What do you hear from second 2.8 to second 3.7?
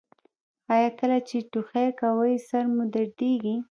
دردیږي؟